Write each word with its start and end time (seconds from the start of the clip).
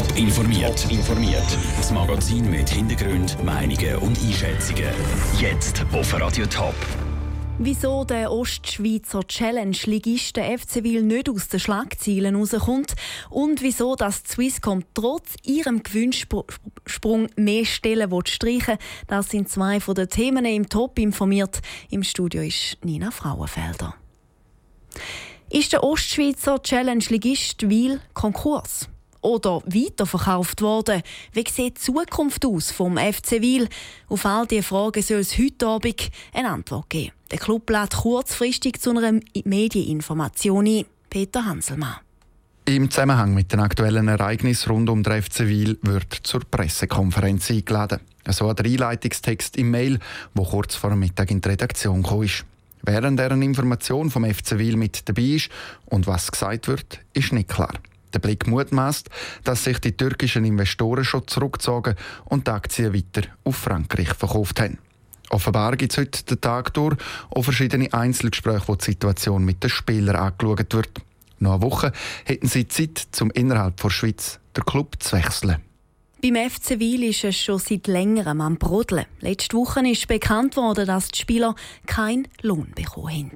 Top 0.00 0.16
informiert. 0.16 0.90
informiert. 0.90 1.58
Das 1.76 1.90
Magazin 1.90 2.50
mit 2.50 2.70
Hintergrund, 2.70 3.36
Meinungen 3.44 3.96
und 3.96 4.18
Einschätzungen. 4.18 4.88
Jetzt 5.38 5.84
auf 5.92 6.18
Radio 6.18 6.46
Top. 6.46 6.74
Wieso 7.58 8.04
der 8.04 8.32
Ostschweizer 8.32 9.26
Challenge-Ligist 9.26 10.36
der 10.36 10.58
FC 10.58 10.84
Wil 10.84 11.02
nicht 11.02 11.28
aus 11.28 11.48
den 11.48 11.60
Schlagzeilen 11.60 12.34
rauskommt 12.34 12.94
und 13.28 13.60
wieso 13.60 13.94
das 13.94 14.22
Swisscom 14.26 14.84
trotz 14.94 15.34
ihrem 15.44 15.82
Gewinnsprung 15.82 16.46
mehr 17.36 17.66
Stellen 17.66 18.10
streichen 18.24 18.78
das 19.06 19.28
sind 19.28 19.50
zwei 19.50 19.80
von 19.80 19.96
den 19.96 20.08
Themen 20.08 20.46
im 20.46 20.70
Top 20.70 20.98
informiert. 20.98 21.60
Im 21.90 22.04
Studio 22.04 22.40
ist 22.40 22.78
Nina 22.82 23.10
Frauenfelder. 23.10 23.94
Ist 25.50 25.74
der 25.74 25.84
Ostschweizer 25.84 26.62
Challenge-Ligist 26.62 27.68
Wil 27.68 28.00
Konkurs? 28.14 28.88
Oder 29.22 29.62
weiterverkauft 29.66 30.62
worden? 30.62 31.02
Wie 31.32 31.44
sieht 31.48 31.76
die 31.76 31.80
Zukunft 31.80 32.44
aus 32.46 32.70
vom 32.70 32.96
FC 32.96 33.42
Wil? 33.42 33.68
Auf 34.08 34.24
all 34.24 34.46
diese 34.46 34.62
Fragen 34.62 35.02
soll 35.02 35.18
es 35.18 35.38
heute 35.38 35.66
Abend 35.66 36.10
eine 36.32 36.50
Antwort 36.50 36.88
geben. 36.88 37.12
Der 37.30 37.38
Club 37.38 37.68
lädt 37.70 37.96
kurzfristig 37.96 38.80
zu 38.80 38.90
einer 38.90 39.20
Medieninformation 39.44 40.66
ein. 40.66 40.84
Peter 41.10 41.44
Hanselmann. 41.44 41.96
Im 42.66 42.88
Zusammenhang 42.88 43.34
mit 43.34 43.52
den 43.52 43.58
aktuellen 43.60 44.06
Ereignissen 44.06 44.70
rund 44.70 44.88
um 44.90 45.02
den 45.02 45.20
FC 45.22 45.40
Wil 45.40 45.76
wird 45.82 46.14
zur 46.22 46.40
Pressekonferenz 46.48 47.50
eingeladen. 47.50 47.98
So 48.28 48.52
der 48.52 48.64
Einleitungstext 48.64 49.56
im 49.56 49.72
Mail, 49.72 49.98
wo 50.34 50.44
kurz 50.44 50.76
vor 50.76 50.94
Mittag 50.94 51.32
in 51.32 51.40
die 51.40 51.48
Redaktion 51.48 52.02
kam. 52.02 52.26
Während 52.82 53.18
deren 53.18 53.42
Information 53.42 54.10
vom 54.10 54.24
FC 54.24 54.58
Wil 54.58 54.76
mit 54.76 55.08
dabei 55.08 55.22
ist 55.22 55.50
und 55.86 56.06
was 56.06 56.30
gesagt 56.30 56.68
wird, 56.68 57.00
ist 57.12 57.32
nicht 57.32 57.48
klar. 57.48 57.74
Der 58.14 58.18
Blick 58.18 58.46
mutmaßt, 58.46 59.08
dass 59.44 59.64
sich 59.64 59.78
die 59.78 59.96
türkischen 59.96 60.44
Investoren 60.44 61.04
schon 61.04 61.26
zurückgezogen 61.26 61.94
und 62.24 62.46
die 62.46 62.50
Aktien 62.50 62.94
weiter 62.94 63.28
auf 63.44 63.56
Frankreich 63.56 64.14
verkauft 64.14 64.60
haben. 64.60 64.78
Offenbar 65.30 65.76
gibt 65.76 65.92
es 65.92 65.98
heute 65.98 66.24
den 66.24 66.40
Tag 66.40 66.74
durch 66.74 66.96
auch 67.30 67.42
verschiedene 67.42 67.92
Einzelgespräche, 67.92 68.66
wo 68.66 68.74
die 68.74 68.84
Situation 68.84 69.44
mit 69.44 69.62
den 69.62 69.70
Spielern 69.70 70.16
angeschaut 70.16 70.74
wird. 70.74 70.90
Noch 71.38 71.54
eine 71.54 71.62
Woche 71.62 71.92
hätten 72.24 72.48
sie 72.48 72.66
Zeit, 72.66 73.06
um 73.20 73.30
innerhalb 73.30 73.76
der 73.80 73.90
Schweiz 73.90 74.40
den 74.56 74.64
Club 74.64 74.96
zu 74.98 75.16
wechseln. 75.16 75.58
Beim 76.20 76.50
FC 76.50 76.78
Wil 76.78 77.04
ist 77.04 77.24
es 77.24 77.36
schon 77.38 77.58
seit 77.58 77.86
längerem 77.86 78.42
am 78.42 78.58
Brodeln. 78.58 79.06
Letzte 79.20 79.56
Woche 79.56 79.88
ist 79.88 80.06
bekannt 80.06 80.56
worden, 80.56 80.86
dass 80.86 81.08
die 81.08 81.20
Spieler 81.20 81.54
keinen 81.86 82.28
Lohn 82.42 82.72
bekommen 82.74 83.10
haben. 83.10 83.32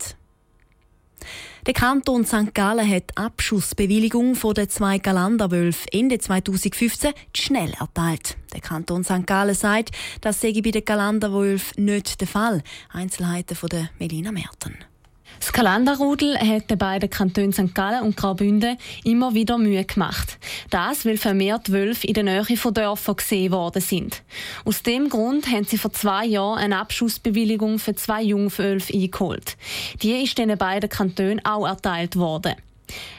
Der 1.67 1.75
Kanton 1.75 2.25
St. 2.25 2.55
Gallen 2.55 2.89
hat 2.89 3.11
die 3.11 3.17
Abschussbewilligung 3.17 4.34
von 4.34 4.55
den 4.55 4.69
zwei 4.69 4.98
Galanderwölfen 4.98 5.86
Ende 5.92 6.19
2015 6.19 7.12
schnell 7.34 7.72
erteilt. 7.80 8.36
Der 8.53 8.61
Kanton 8.61 9.05
St. 9.05 9.27
Gallen 9.27 9.55
sagt, 9.55 9.91
das 10.20 10.41
sei 10.41 10.52
bei 10.62 10.70
den 10.70 10.84
Galanderwölfen 10.84 11.84
nicht 11.84 12.20
der 12.20 12.28
Fall. 12.28 12.62
Einzelheiten 12.92 13.56
von 13.56 13.69
der 13.69 13.91
Melina 13.98 14.33
Merten. 14.33 14.77
Das 15.40 15.52
Kalenderrudel 15.52 16.38
hat 16.38 16.70
den 16.70 16.78
beiden 16.78 17.10
Kantonen 17.10 17.52
St. 17.52 17.74
Gallen 17.74 18.02
und 18.02 18.16
Graubünden 18.16 18.77
immer 19.04 19.34
wieder 19.34 19.58
Mühe 19.58 19.84
gemacht. 19.84 20.38
Das, 20.70 21.04
weil 21.04 21.18
vermehrt 21.18 21.70
Wölfe 21.70 22.06
in 22.06 22.14
der 22.14 22.24
Nähe 22.24 22.56
von 22.56 22.74
Dörfern 22.74 23.16
gesehen 23.16 23.52
worden 23.52 23.82
sind. 23.82 24.22
Aus 24.64 24.82
dem 24.82 25.08
Grund 25.08 25.46
haben 25.48 25.64
sie 25.64 25.78
vor 25.78 25.92
zwei 25.92 26.24
Jahren 26.27 26.58
eine 26.58 26.78
Abschussbewilligung 26.78 27.78
für 27.78 27.94
zwei 27.94 28.22
Jungwölfe 28.22 28.94
eingeholt. 28.94 29.56
Die 30.02 30.22
ist 30.22 30.38
den 30.38 30.56
beiden 30.56 30.88
Kantonen 30.88 31.44
auch 31.44 31.66
erteilt 31.66 32.16
worden. 32.16 32.55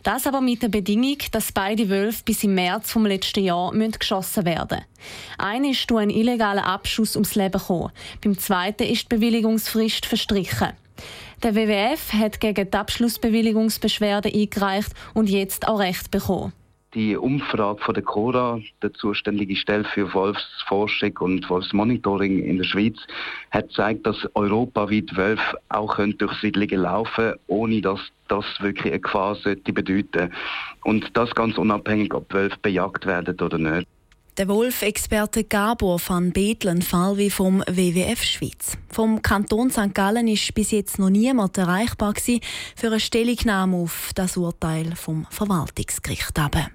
Das 0.04 0.28
aber 0.28 0.42
mit 0.42 0.62
der 0.62 0.70
Bedingung, 0.70 1.18
dass 1.32 1.52
beide 1.52 1.90
Wölfe 1.90 2.24
bis 2.24 2.44
im 2.44 2.54
März 2.56 2.92
vom 2.92 3.06
letzten 3.06 3.44
Jahr 3.44 3.72
geschossen 3.72 4.46
werden 4.46 4.82
Einer 5.38 5.72
ist 5.72 5.90
durch 5.90 6.02
einen 6.02 6.12
illegalen 6.12 6.64
Abschuss 6.64 7.16
ums 7.16 7.36
Leben 7.36 7.60
gekommen. 7.60 7.92
Beim 8.24 8.38
zweiten 8.38 8.84
ist 8.84 9.04
die 9.04 9.16
Bewilligungsfrist 9.16 10.06
verstrichen. 10.06 10.74
Der 11.44 11.56
WWF 11.56 12.14
hat 12.14 12.40
gegen 12.40 12.70
die 12.70 12.78
Abschlussbewilligungsbeschwerde 12.78 14.32
eingereicht 14.34 14.94
und 15.14 15.30
jetzt 15.30 15.68
auch 15.68 15.80
Recht 15.80 16.12
bekommen. 16.12 16.54
Die 16.96 17.18
Umfrage 17.18 17.82
von 17.84 17.94
der 17.94 18.04
Cora, 18.04 18.62
der 18.82 18.94
zuständige 18.94 19.58
Stelle 19.58 19.84
für 19.84 20.14
Wolfsforschung 20.14 21.12
und 21.20 21.50
Wolfsmonitoring 21.50 22.42
in 22.42 22.56
der 22.58 22.64
Schweiz, 22.64 22.96
hat 23.52 23.68
gezeigt, 23.68 24.08
dass 24.08 24.16
europaweit 24.34 25.14
Wölfe 25.18 25.58
auch 25.68 25.98
durch 25.98 26.34
Siedlungen 26.40 26.80
laufen 26.80 27.34
ohne 27.48 27.82
dass 27.82 28.00
das 28.30 28.46
wirklich 28.62 28.94
eine 28.94 29.02
Gefahr 29.02 29.36
sollte 29.36 29.74
bedeuten. 29.74 30.32
Und 30.86 31.06
das 31.18 31.36
ganz 31.36 31.58
unabhängig, 31.58 32.14
ob 32.14 32.34
Wölfe 32.34 32.58
bejagt 32.62 33.06
werden 33.06 33.38
oder 33.42 33.58
nicht. 33.58 33.88
Der 34.38 34.50
Wolf-Experte 34.50 35.46
Gabor 35.46 35.98
van 36.06 36.34
Bethlen 36.34 36.82
Fall 36.82 37.18
wie 37.18 37.30
vom 37.30 37.62
WWF 37.68 38.22
Schweiz. 38.22 38.78
Vom 38.90 39.22
Kanton 39.22 39.72
St. 39.72 39.94
Gallen 39.94 40.28
ist 40.28 40.54
bis 40.54 40.72
jetzt 40.72 41.00
noch 41.00 41.10
niemand 41.10 41.58
erreichbar 41.58 42.14
für 42.76 42.88
eine 42.88 43.00
Stellungnahme 43.00 43.78
auf 43.78 44.12
das 44.14 44.36
Urteil 44.36 44.94
vom 44.98 45.26
Verwaltungsgericht. 45.30 46.38
Haben. 46.38 46.66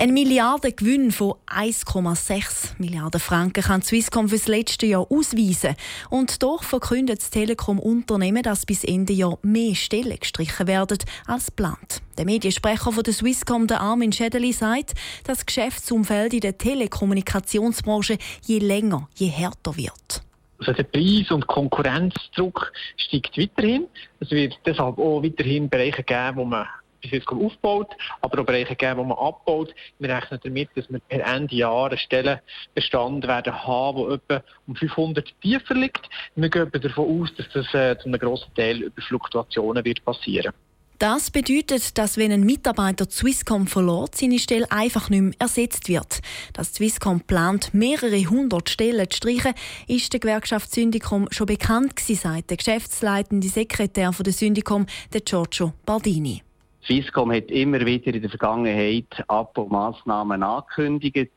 Ein 0.00 0.14
Milliardengewinn 0.14 1.12
von 1.12 1.34
1,6 1.46 2.76
Milliarden 2.78 3.20
Franken 3.20 3.62
kann 3.62 3.82
Swisscom 3.82 4.30
für 4.30 4.36
das 4.36 4.48
letzte 4.48 4.86
Jahr 4.86 5.06
ausweisen. 5.10 5.76
Und 6.08 6.42
doch 6.42 6.62
verkündet 6.62 7.18
das 7.18 7.28
Telekom-Unternehmen, 7.28 8.42
dass 8.42 8.64
bis 8.64 8.82
Ende 8.82 9.12
Jahr 9.12 9.36
mehr 9.42 9.74
Stellen 9.74 10.18
gestrichen 10.18 10.66
werden 10.66 10.96
als 11.26 11.48
geplant. 11.48 12.00
Der 12.16 12.24
Mediensprecher 12.24 12.92
von 12.92 13.02
der 13.02 13.12
Swisscom, 13.12 13.66
der 13.66 13.82
Armin 13.82 14.10
Schädeli, 14.10 14.54
sagt, 14.54 14.94
dass 15.24 15.40
das 15.40 15.44
Geschäftsumfeld 15.44 16.32
in 16.32 16.40
der 16.40 16.56
Telekommunikationsbranche 16.56 18.16
je 18.46 18.58
länger, 18.58 19.06
je 19.16 19.26
härter 19.26 19.76
wird. 19.76 20.22
Also 20.60 20.72
der 20.72 20.84
Preis- 20.84 21.30
und 21.30 21.46
Konkurrenzdruck 21.46 22.72
steigt 22.96 23.36
weiterhin. 23.36 23.86
Es 24.20 24.30
wird 24.30 24.58
deshalb 24.64 24.96
auch 24.96 25.22
weiterhin 25.22 25.68
Bereiche 25.68 26.02
geben, 26.02 26.36
wo 26.36 26.46
man 26.46 26.66
bis 27.00 27.26
aufgebaut, 27.26 27.88
aber 28.20 28.40
auch 28.40 28.46
Bereiche 28.46 28.76
geben, 28.76 28.98
wo 28.98 29.04
man 29.04 29.18
abbaut. 29.18 29.74
Wir 29.98 30.14
rechnen 30.14 30.40
damit, 30.42 30.70
dass 30.74 30.90
wir 30.90 31.00
per 31.00 31.24
Ende 31.24 31.54
Jahr 31.54 31.90
einen 31.90 31.98
Stellenbestand 31.98 33.26
werden 33.26 33.66
haben, 33.66 34.06
der 34.06 34.38
etwa 34.38 34.44
um 34.66 34.76
500 34.76 35.34
tiefer 35.40 35.74
liegt. 35.74 36.08
Wir 36.34 36.48
gehen 36.48 36.70
davon 36.72 37.22
aus, 37.22 37.34
dass 37.36 37.48
das 37.52 37.74
äh, 37.74 37.98
zu 37.98 38.08
einem 38.08 38.20
grossen 38.20 38.52
Teil 38.54 38.82
über 38.82 39.02
Fluktuationen 39.02 39.84
wird 39.84 40.04
passieren. 40.04 40.52
Das 41.00 41.30
bedeutet, 41.30 41.96
dass 41.96 42.18
wenn 42.18 42.30
ein 42.30 42.42
Mitarbeiter 42.42 43.08
Swisscom 43.08 43.66
verlor, 43.66 44.10
seine 44.14 44.38
Stelle 44.38 44.70
einfach 44.70 45.08
nicht 45.08 45.22
mehr 45.22 45.32
ersetzt 45.38 45.88
wird. 45.88 46.20
Dass 46.52 46.74
Swisscom 46.74 47.22
plant, 47.22 47.72
mehrere 47.72 48.22
hundert 48.28 48.68
Stellen 48.68 49.08
zu 49.08 49.16
streichen, 49.16 49.54
ist 49.88 50.12
der 50.12 50.20
Gewerkschaft 50.20 50.70
Syndicom 50.70 51.26
schon 51.30 51.46
bekannt 51.46 51.96
gewesen, 51.96 52.20
sagt 52.20 52.50
der 52.50 52.58
geschäftsleitende 52.58 53.48
Sekretär 53.48 54.10
der 54.10 54.32
Syndicom, 54.34 54.84
der 55.14 55.22
Giorgio 55.22 55.72
Bardini. 55.86 56.42
Swisscom 56.84 57.32
hat 57.32 57.50
immer 57.50 57.84
wieder 57.84 58.14
in 58.14 58.22
der 58.22 58.30
Vergangenheit 58.30 59.24
Abbaumaßnahmen 59.28 60.42
angekündigt. 60.42 61.32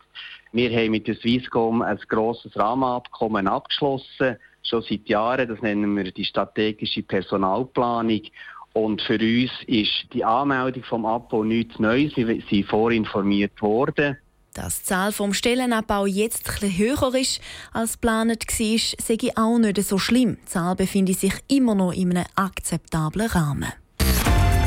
Wir 0.51 0.69
haben 0.71 0.91
mit 0.91 1.07
der 1.07 1.15
Swisscom 1.15 1.81
ein 1.81 1.99
grosses 2.07 2.55
Rahmenabkommen 2.55 3.47
abgeschlossen, 3.47 4.37
schon 4.63 4.81
seit 4.83 5.07
Jahren. 5.09 5.47
Das 5.47 5.61
nennen 5.61 5.95
wir 5.95 6.11
die 6.11 6.25
strategische 6.25 7.03
Personalplanung. 7.03 8.21
Und 8.73 9.01
für 9.01 9.19
uns 9.19 9.51
ist 9.67 10.13
die 10.13 10.23
Anmeldung 10.23 10.83
vom 10.83 11.05
Abbau 11.05 11.43
nichts 11.43 11.77
Neues. 11.79 12.15
Wir 12.15 12.41
sind 12.49 12.65
vorinformiert 12.67 13.61
worden. 13.61 14.17
Dass 14.53 14.79
die 14.79 14.85
Zahl 14.85 15.11
vom 15.11 15.33
Stellenabbau 15.33 16.05
jetzt 16.05 16.47
etwas 16.47 16.77
höher 16.77 17.15
ist 17.15 17.41
als 17.71 17.93
geplant 17.93 18.45
war, 18.47 18.77
sei 18.77 19.17
auch 19.35 19.57
nicht 19.57 19.83
so 19.83 19.97
schlimm. 19.97 20.37
Die 20.43 20.45
Zahl 20.45 20.75
befindet 20.75 21.19
sich 21.19 21.33
immer 21.47 21.73
noch 21.73 21.91
in 21.91 22.15
einem 22.15 22.25
akzeptablen 22.35 23.27
Rahmen. 23.27 23.73